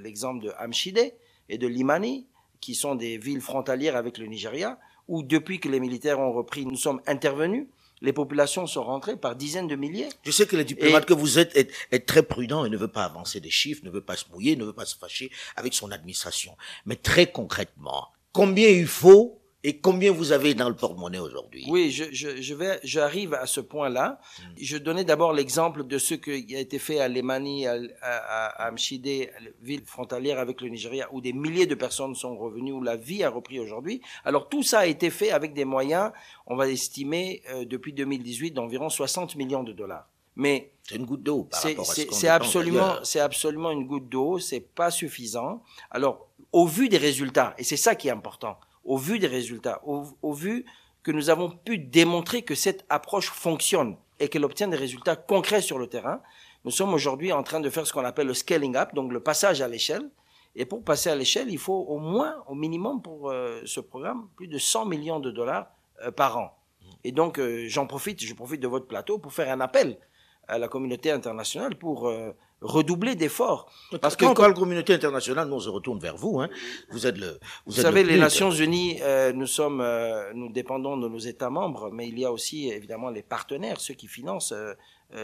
[0.00, 1.12] l'exemple le, de Amchide,
[1.48, 2.26] et de Limani,
[2.60, 4.78] qui sont des villes frontalières avec le Nigeria,
[5.08, 7.66] où depuis que les militaires ont repris, nous sommes intervenus.
[8.02, 10.08] Les populations sont rentrées par dizaines de milliers.
[10.22, 13.04] Je sais que le diplomate que vous êtes est, très prudent et ne veut pas
[13.04, 15.90] avancer des chiffres, ne veut pas se mouiller, ne veut pas se fâcher avec son
[15.90, 16.56] administration.
[16.84, 21.66] Mais très concrètement, combien il faut et combien vous avez dans le porte-monnaie aujourd'hui?
[21.68, 24.20] Oui, je, je, je, vais, j'arrive à ce point-là.
[24.38, 24.42] Hmm.
[24.60, 28.68] Je donnais d'abord l'exemple de ce qui a été fait à Lemani, à, à, à
[28.70, 29.28] Amchide,
[29.60, 33.24] ville frontalière avec le Nigeria, où des milliers de personnes sont revenues, où la vie
[33.24, 34.00] a repris aujourd'hui.
[34.24, 36.12] Alors tout ça a été fait avec des moyens,
[36.46, 40.06] on va estimer euh, depuis 2018 d'environ 60 millions de dollars.
[40.36, 44.08] Mais c'est une goutte d'eau par rapport à ce C'est absolument, c'est absolument une goutte
[44.08, 44.38] d'eau.
[44.38, 45.64] C'est pas suffisant.
[45.90, 49.82] Alors, au vu des résultats, et c'est ça qui est important au vu des résultats,
[49.84, 50.64] au, vu
[51.02, 55.60] que nous avons pu démontrer que cette approche fonctionne et qu'elle obtient des résultats concrets
[55.60, 56.20] sur le terrain,
[56.64, 59.20] nous sommes aujourd'hui en train de faire ce qu'on appelle le scaling up, donc le
[59.20, 60.10] passage à l'échelle.
[60.54, 64.28] Et pour passer à l'échelle, il faut au moins, au minimum pour euh, ce programme,
[64.36, 65.68] plus de 100 millions de dollars
[66.02, 66.56] euh, par an.
[67.04, 69.98] Et donc, euh, j'en profite, je profite de votre plateau pour faire un appel
[70.48, 72.10] à la communauté internationale pour
[72.60, 73.70] redoubler d'efforts.
[74.00, 76.40] Parce quand que quand on parle communauté internationale, nous on se retourne vers vous.
[76.40, 76.48] Hein.
[76.90, 77.38] Vous êtes le.
[77.66, 81.90] Vous, savez, les Nations Unies, euh, nous sommes, euh, nous dépendons de nos États membres,
[81.92, 84.74] mais il y a aussi évidemment les partenaires, ceux qui financent euh,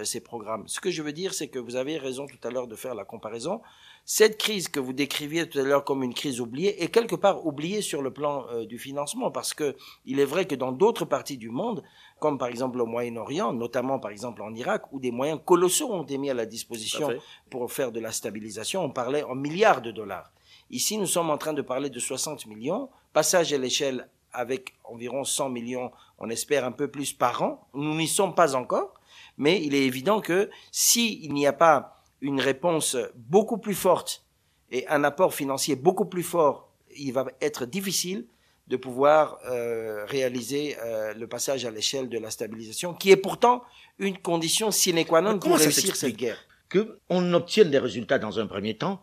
[0.05, 0.69] ces programmes.
[0.69, 2.95] Ce que je veux dire, c'est que vous avez raison tout à l'heure de faire
[2.95, 3.63] la comparaison.
[4.05, 7.47] Cette crise que vous décriviez tout à l'heure comme une crise oubliée est quelque part
[7.47, 11.39] oubliée sur le plan du financement, parce que il est vrai que dans d'autres parties
[11.39, 11.85] du monde,
[12.19, 16.03] comme par exemple au Moyen-Orient, notamment par exemple en Irak, où des moyens colossaux ont
[16.03, 17.11] été mis à la disposition
[17.49, 18.83] pour faire de la stabilisation.
[18.83, 20.33] On parlait en milliards de dollars.
[20.71, 25.25] Ici, nous sommes en train de parler de 60 millions, passage à l'échelle avec environ
[25.25, 27.69] 100 millions, on espère un peu plus par an.
[27.75, 28.95] Nous n'y sommes pas encore,
[29.37, 34.25] mais il est évident que s'il n'y a pas une réponse beaucoup plus forte
[34.71, 38.27] et un apport financier beaucoup plus fort, il va être difficile
[38.69, 43.63] de pouvoir euh, réaliser euh, le passage à l'échelle de la stabilisation, qui est pourtant
[43.99, 46.39] une condition sine qua non pour réussir cette guerre.
[46.69, 49.03] Que on obtienne des résultats dans un premier temps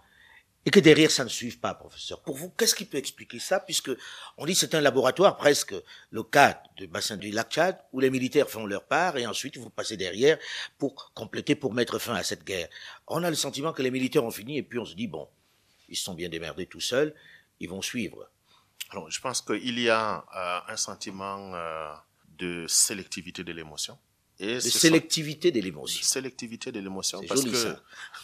[0.66, 2.22] et que derrière ça ne suive pas, professeur.
[2.22, 3.92] Pour vous, qu'est-ce qui peut expliquer ça, puisque
[4.38, 5.74] on dit c'est un laboratoire presque
[6.12, 9.58] le cas du bassin du lac Tchad où les militaires font leur part et ensuite
[9.58, 10.38] vous passez derrière
[10.78, 12.68] pour compléter, pour mettre fin à cette guerre.
[13.08, 15.28] On a le sentiment que les militaires ont fini et puis on se dit bon,
[15.88, 17.14] ils sont bien démerdés tout seuls,
[17.60, 18.30] ils vont suivre.
[18.92, 21.94] Alors, je pense qu'il y a euh, un sentiment euh,
[22.38, 23.98] de sélectivité de l'émotion.
[24.40, 26.02] Et de sélectivité de l'émotion.
[26.02, 27.22] Sélectivité de l'émotion.
[27.28, 27.76] Parce que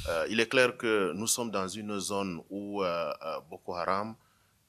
[0.08, 4.16] euh, il est clair que nous sommes dans une zone où euh, euh, Boko Haram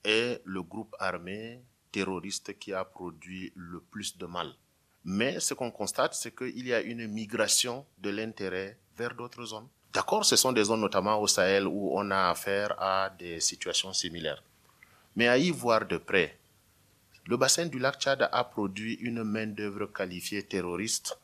[0.02, 1.60] est le groupe armé
[1.92, 4.52] terroriste qui a produit le plus de mal.
[5.04, 9.68] Mais ce qu'on constate, c'est qu'il y a une migration de l'intérêt vers d'autres zones.
[9.92, 13.92] D'accord, ce sont des zones notamment au Sahel où on a affaire à des situations
[13.92, 14.42] similaires.
[15.14, 16.36] Mais à y voir de près,
[17.26, 21.16] le bassin du lac Tchad a produit une main-d'œuvre qualifiée terroriste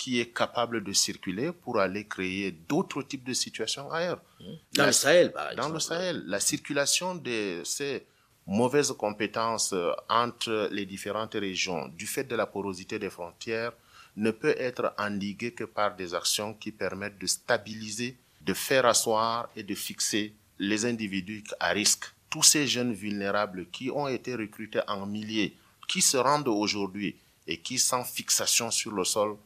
[0.00, 4.22] qui est capable de circuler pour aller créer d'autres types de situations ailleurs.
[4.40, 4.44] Mmh.
[4.78, 5.68] Dans le Sahel, par exemple.
[5.68, 6.22] Dans le Sahel.
[6.26, 8.06] La circulation de ces
[8.46, 13.72] mauvaises compétences euh, entre les différentes régions du fait de la porosité des frontières
[14.16, 19.50] ne peut être endiguée que par des actions qui permettent de stabiliser, de faire asseoir
[19.54, 22.06] et de fixer les individus à risque.
[22.30, 25.54] Tous ces jeunes vulnérables qui ont été recrutés en milliers,
[25.86, 29.36] qui se rendent aujourd'hui et qui, sans fixation sur le sol,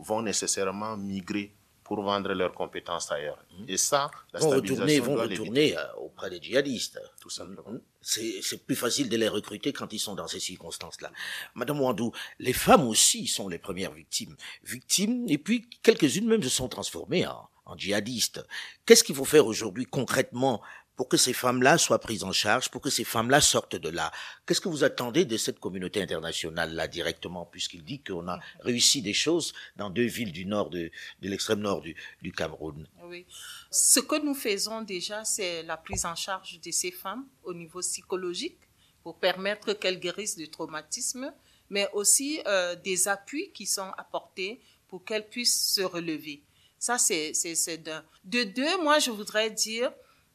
[0.00, 1.54] vont nécessairement migrer
[1.90, 3.44] pour vendre leurs compétences ailleurs.
[3.58, 3.64] Mmh.
[3.66, 7.00] Et ça, la vont retourner, vont retourner euh, auprès des djihadistes.
[7.20, 7.68] Tout simplement.
[7.68, 7.80] Mmh.
[8.00, 11.10] C'est plus facile de les recruter quand ils sont dans ces circonstances-là.
[11.56, 14.36] Madame Wandou, les femmes aussi sont les premières victimes.
[14.62, 18.40] Victimes, et puis quelques-unes même se sont transformées en, en djihadistes.
[18.86, 20.62] Qu'est-ce qu'il faut faire aujourd'hui concrètement
[21.00, 24.12] pour que ces femmes-là soient prises en charge, pour que ces femmes-là sortent de là.
[24.44, 29.14] Qu'est-ce que vous attendez de cette communauté internationale-là directement, puisqu'il dit qu'on a réussi des
[29.14, 30.90] choses dans deux villes du nord, de,
[31.22, 32.86] de l'extrême nord du, du Cameroun?
[33.04, 33.24] Oui.
[33.70, 37.80] Ce que nous faisons déjà, c'est la prise en charge de ces femmes au niveau
[37.80, 38.58] psychologique
[39.02, 41.32] pour permettre qu'elles guérissent du traumatisme,
[41.70, 46.42] mais aussi euh, des appuis qui sont apportés pour qu'elles puissent se relever.
[46.78, 48.04] Ça, c'est d'un.
[48.24, 49.90] De deux, moi, je voudrais dire,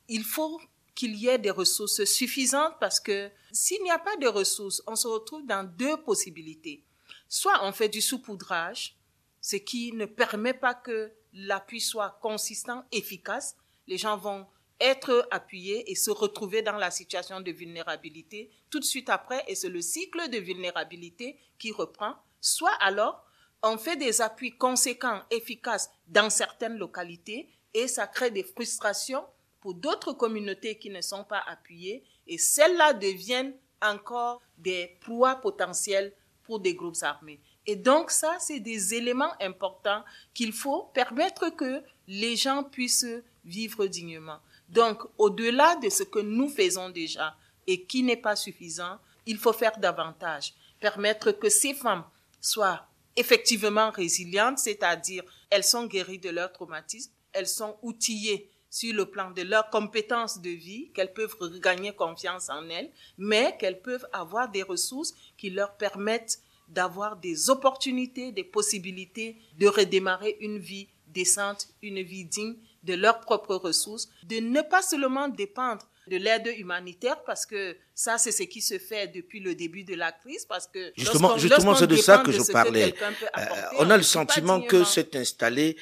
[0.07, 0.59] il faut
[0.93, 4.95] qu'il y ait des ressources suffisantes parce que s'il n'y a pas de ressources, on
[4.95, 6.83] se retrouve dans deux possibilités.
[7.27, 8.95] Soit on fait du saupoudrage,
[9.41, 13.55] ce qui ne permet pas que l'appui soit consistant, efficace.
[13.87, 14.47] Les gens vont
[14.79, 19.55] être appuyés et se retrouver dans la situation de vulnérabilité tout de suite après, et
[19.55, 22.15] c'est le cycle de vulnérabilité qui reprend.
[22.41, 23.25] Soit alors,
[23.63, 29.25] on fait des appuis conséquents, efficaces dans certaines localités, et ça crée des frustrations
[29.65, 36.13] pour d'autres communautés qui ne sont pas appuyées et celles-là deviennent encore des proies potentielles
[36.43, 37.39] pour des groupes armés.
[37.65, 40.03] Et donc ça, c'est des éléments importants
[40.35, 43.07] qu'il faut permettre que les gens puissent
[43.43, 44.37] vivre dignement.
[44.69, 49.51] Donc, au-delà de ce que nous faisons déjà et qui n'est pas suffisant, il faut
[49.51, 52.05] faire davantage, permettre que ces femmes
[52.39, 59.05] soient effectivement résilientes, c'est-à-dire elles sont guéries de leur traumatisme, elles sont outillées sur le
[59.05, 64.05] plan de leurs compétences de vie, qu'elles peuvent regagner confiance en elles, mais qu'elles peuvent
[64.11, 70.89] avoir des ressources qui leur permettent d'avoir des opportunités, des possibilités de redémarrer une vie
[71.07, 76.53] décente, une vie digne de leurs propres ressources, de ne pas seulement dépendre de l'aide
[76.57, 80.45] humanitaire parce que ça c'est ce qui se fait depuis le début de la crise
[80.45, 83.41] parce que justement justement c'est de ça que je parlais euh,
[83.79, 85.77] on a le sentiment que s'est installé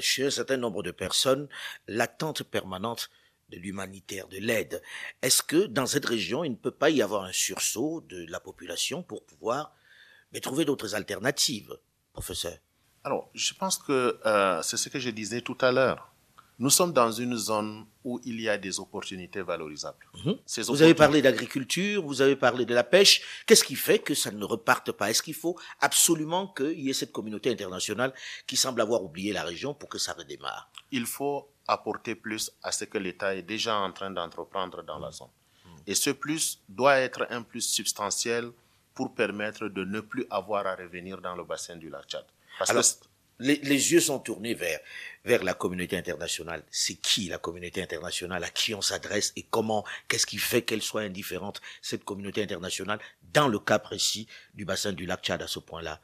[0.00, 1.48] chez un certain nombre de personnes
[1.86, 3.10] l'attente permanente
[3.48, 4.82] de l'humanitaire, de l'aide.
[5.22, 8.40] Est-ce que dans cette région, il ne peut pas y avoir un sursaut de la
[8.40, 9.72] population pour pouvoir
[10.32, 11.78] mais trouver d'autres alternatives,
[12.12, 12.58] professeur?
[13.04, 16.12] Alors, je pense que euh, c'est ce que je disais tout à l'heure.
[16.58, 20.06] Nous sommes dans une zone où il y a des opportunités valorisables.
[20.24, 20.38] Mhm.
[20.68, 23.22] Vous avez parlé d'agriculture, vous avez parlé de la pêche.
[23.46, 25.10] Qu'est-ce qui fait que ça ne reparte pas?
[25.10, 28.14] Est-ce qu'il faut absolument qu'il y ait cette communauté internationale
[28.46, 30.70] qui semble avoir oublié la région pour que ça redémarre?
[30.90, 35.10] Il faut apporter plus à ce que l'État est déjà en train d'entreprendre dans la
[35.10, 35.28] zone.
[35.66, 35.82] Mhm.
[35.88, 38.50] Et ce plus doit être un plus substantiel
[38.94, 42.24] pour permettre de ne plus avoir à revenir dans le bassin du lac Tchad.
[42.58, 43.05] Parce que
[43.38, 44.78] les, les, yeux sont tournés vers
[45.26, 46.62] vers la communauté internationale.
[46.70, 48.42] C'est qui la communauté internationale?
[48.44, 49.32] À qui on s'adresse?
[49.36, 49.84] Et comment?
[50.08, 53.00] Qu'est-ce qui fait qu'elle soit indifférente cette communauté internationale
[53.34, 56.00] dans le cas précis du bassin du lac Tchad à ce point-là?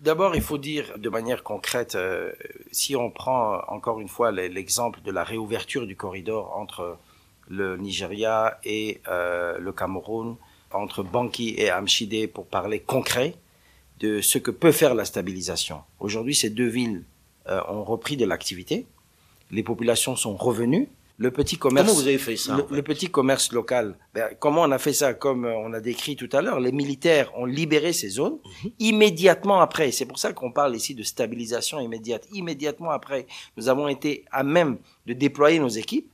[0.00, 2.32] D'abord, il faut dire de manière concrète, euh,
[2.72, 6.98] si on prend encore une fois l'exemple de la réouverture du corridor entre
[7.48, 10.36] le Nigeria et euh, le Cameroun,
[10.70, 13.34] entre Banki et Amchide pour parler concret
[14.02, 15.78] de ce que peut faire la stabilisation.
[16.00, 17.04] Aujourd'hui, ces deux villes
[17.48, 18.86] euh, ont repris de l'activité,
[19.50, 20.88] les populations sont revenues,
[21.18, 21.86] le petit commerce.
[21.86, 23.96] Comment vous avez fait ça le, en fait le petit commerce local.
[24.14, 25.14] Ben, comment on a fait ça?
[25.14, 28.70] Comme euh, on a décrit tout à l'heure, les militaires ont libéré ces zones Mhm.
[28.80, 29.92] immédiatement après.
[29.92, 32.26] C'est pour ça qu'on parle ici de stabilisation immédiate.
[32.32, 33.26] Immédiatement après,
[33.56, 36.10] nous avons été à même de déployer nos équipes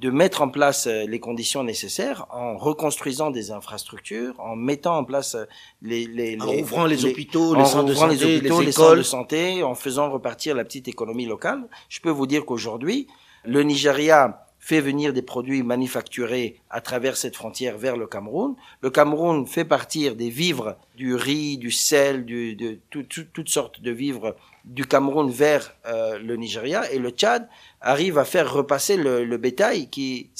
[0.00, 5.04] de mettre en place euh, les conditions nécessaires en reconstruisant des infrastructures, en mettant en
[5.04, 5.44] place euh,
[5.82, 8.66] les, les, En les- ouvrant les, hôpitaux, les en centres de santé, les hôpitaux, les
[8.66, 11.68] les centres de santé, en faisant repartir la petite économie locale.
[11.88, 13.06] Je peux vous dire qu'aujourd'hui,
[13.44, 18.54] le Nigeria fait venir des produits manufacturés à travers cette frontière vers le Cameroun.
[18.82, 23.48] Le Cameroun fait partir des vivres, du riz, du sel, du, de tout- tout- toutes
[23.48, 27.48] sortes de vivres du Cameroun vers euh, le Nigeria et le Tchad
[27.80, 30.30] arrive à faire repasser le, le bétail qui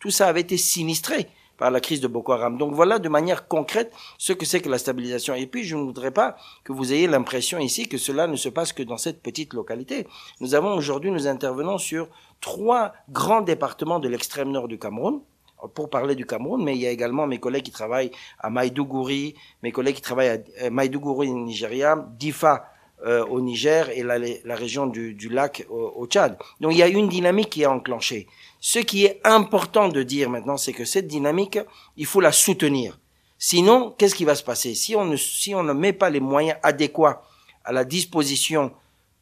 [0.00, 2.56] tout ça avait été sinistré par la crise de Boko Haram.
[2.56, 5.34] Donc voilà de manière concrète ce que c'est que la stabilisation.
[5.34, 8.48] Et puis je ne voudrais pas que vous ayez l'impression ici que cela ne se
[8.48, 10.06] passe que dans cette petite localité.
[10.40, 12.08] Nous avons aujourd'hui, nous intervenons sur
[12.40, 15.20] trois grands départements de l'extrême nord du Cameroun
[15.74, 19.34] pour parler du Cameroun, mais il y a également mes collègues qui travaillent à Maïdougouri,
[19.64, 22.70] mes collègues qui travaillent à euh, Maïdougouri Nigeria, Difa
[23.06, 26.36] euh, au Niger et la, la région du, du lac au, au Tchad.
[26.60, 28.26] Donc il y a une dynamique qui est enclenchée.
[28.60, 31.58] Ce qui est important de dire maintenant, c'est que cette dynamique,
[31.96, 32.98] il faut la soutenir.
[33.38, 34.74] Sinon, qu'est-ce qui va se passer?
[34.74, 37.22] Si on ne, si on ne met pas les moyens adéquats
[37.64, 38.72] à la disposition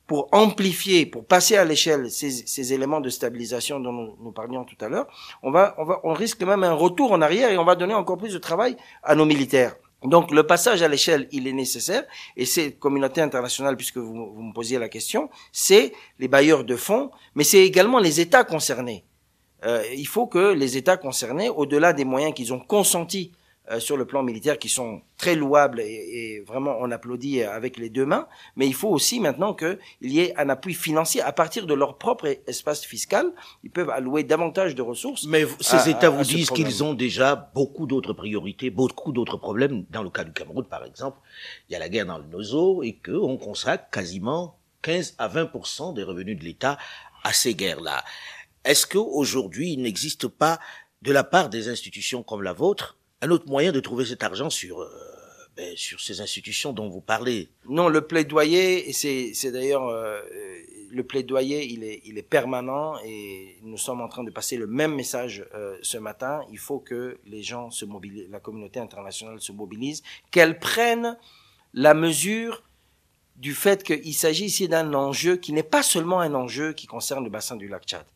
[0.07, 4.65] pour amplifier, pour passer à l'échelle ces, ces éléments de stabilisation dont nous, nous parlions
[4.65, 5.07] tout à l'heure,
[5.43, 7.93] on va, on va, on risque même un retour en arrière et on va donner
[7.93, 9.77] encore plus de travail à nos militaires.
[10.05, 12.05] Donc le passage à l'échelle, il est nécessaire
[12.37, 17.11] et c'est communauté internationale, puisque vous, me posiez la question, c'est les bailleurs de fonds,
[17.35, 19.05] mais c'est également les États concernés.
[19.65, 23.33] Euh, il faut que les États concernés, au-delà des moyens qu'ils ont consentis
[23.79, 25.85] sur le plan militaire, qui sont très louables et,
[26.37, 30.21] et vraiment on applaudit avec les deux mains, mais il faut aussi maintenant qu'il y
[30.21, 33.27] ait un appui financier à partir de leur propre espace fiscal.
[33.65, 35.25] Ils peuvent allouer davantage de ressources.
[35.27, 39.13] Mais ces à- États à- vous à disent qu'ils ont déjà beaucoup d'autres priorités, beaucoup
[39.13, 39.85] d'autres problèmes.
[39.91, 41.19] Dans le cas du Cameroun, par exemple,
[41.69, 45.93] il y a la guerre dans le Nozo et qu'on consacre quasiment 15 à 20%
[45.95, 46.79] des revenus de l'État
[47.25, 48.05] à ces guerres-là.
[48.65, 50.59] Est-ce qu'aujourd'hui, il n'existe pas,
[51.03, 54.51] de la part des institutions comme la vôtre, un autre moyen de trouver cet argent
[54.51, 54.89] sur, euh,
[55.57, 60.21] ben, sur ces institutions dont vous parlez Non, le plaidoyer, c'est, c'est d'ailleurs euh,
[60.91, 64.67] le plaidoyer, il est, il est permanent et nous sommes en train de passer le
[64.67, 66.43] même message euh, ce matin.
[66.51, 71.17] Il faut que les gens se mobilisent, la communauté internationale se mobilise, qu'elle prenne
[71.73, 72.63] la mesure
[73.37, 77.25] du fait qu'il s'agit ici d'un enjeu qui n'est pas seulement un enjeu qui concerne
[77.25, 78.07] le bassin du lac Tchad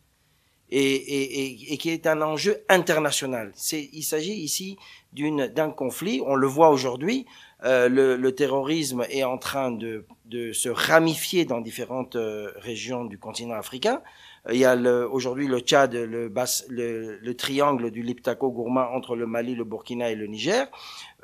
[0.70, 3.52] et, et, et, qui est un enjeu international.
[3.72, 4.76] Il s'agit ici
[5.12, 6.22] d'un conflit.
[6.24, 7.26] On le voit aujourd'hui.
[7.64, 13.04] Euh, le, le terrorisme est en train de, de se ramifier dans différentes euh, régions
[13.04, 14.00] du continent africain.
[14.48, 14.74] Euh, Il y a
[15.08, 16.32] aujourd'hui le Tchad, le,
[16.68, 20.68] le, le triangle du Liptako-Gourma entre le Mali, le Burkina et le Niger.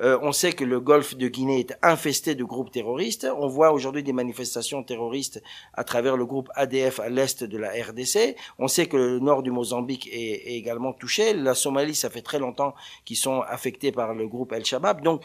[0.01, 3.27] Euh, on sait que le golfe de Guinée est infesté de groupes terroristes.
[3.37, 5.41] On voit aujourd'hui des manifestations terroristes
[5.73, 8.35] à travers le groupe ADF à l'est de la RDC.
[8.59, 11.33] On sait que le nord du Mozambique est, est également touché.
[11.33, 12.75] La Somalie, ça fait très longtemps
[13.05, 15.01] qu'ils sont affectés par le groupe El-Shabaab.
[15.01, 15.23] Donc,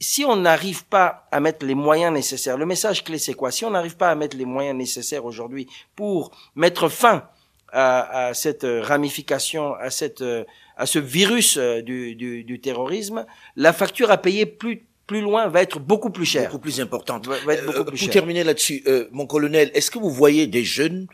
[0.00, 3.50] si on n'arrive pas à mettre les moyens nécessaires, le message clé, c'est quoi?
[3.50, 7.28] Si on n'arrive pas à mettre les moyens nécessaires aujourd'hui pour mettre fin
[7.72, 10.44] à, à cette euh, ramification, à cette, euh,
[10.76, 15.48] à ce virus euh, du, du, du terrorisme, la facture à payer plus plus loin
[15.48, 16.50] va être beaucoup plus chère.
[16.50, 17.26] beaucoup plus importante.
[17.26, 18.12] Va- va être beaucoup Euh, plus pour chère.
[18.12, 21.06] terminer là-dessus, euh, mon colonel, est-ce que vous voyez des jeunes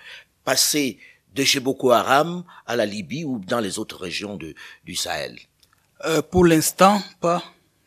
[0.44, 0.98] passer
[1.32, 5.38] de chez Boko Haram à la Libye ou dans les autres régions de, du Sahel?
[6.07, 7.44] Euh, pour l'instant, pas.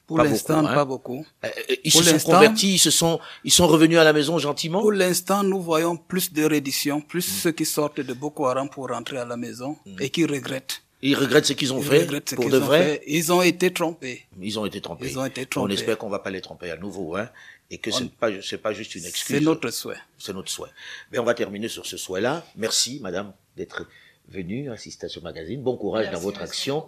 [0.07, 0.73] Pour Pas l'instant, beaucoup, hein.
[0.75, 1.25] pas beaucoup.
[1.43, 4.13] Euh, euh, Ils Pour se sont convertis, ils se sont, ils sont revenus à la
[4.13, 4.79] maison gentiment?
[4.79, 8.87] Pour l'instant, nous voyons plus de redditions, plus ceux qui sortent de Boko Haram pour
[8.87, 10.81] rentrer à la maison et qui regrettent.
[11.01, 12.83] Ils regrettent ce qu'ils ont Ils fait regrettent ce pour de ont vrai?
[12.83, 13.03] fait.
[13.05, 14.25] Ils ont été trompés.
[14.41, 15.07] Ils ont été trompés.
[15.09, 15.73] Ils ont été On trompés.
[15.73, 17.29] espère qu'on va pas les tromper à nouveau, hein,
[17.69, 19.35] et que c'est pas, c'est pas juste une excuse.
[19.35, 19.97] C'est notre souhait.
[20.17, 20.69] C'est notre souhait.
[21.11, 22.45] Mais on va terminer sur ce souhait-là.
[22.55, 23.85] Merci, madame, d'être
[24.29, 25.61] venue assister à ce magazine.
[25.61, 26.85] Bon courage dans votre action.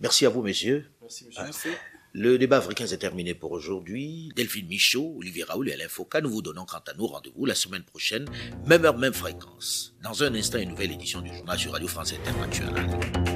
[0.00, 0.90] Merci à vous, messieurs.
[1.02, 1.68] Merci.
[2.14, 4.30] Le débat africain s'est terminé pour aujourd'hui.
[4.36, 7.54] Delphine Michaud, Olivier Raoul et Alain Foucault, nous vous donnons quant à nous rendez-vous la
[7.54, 8.26] semaine prochaine,
[8.66, 9.94] même heure, même fréquence.
[10.02, 13.31] Dans un instant, une nouvelle édition du journal sur Radio France Internationale.